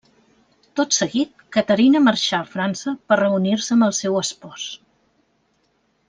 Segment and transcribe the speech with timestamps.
[0.79, 4.65] Tot seguit, Caterina marxà a França per reunir-se amb el seu espòs.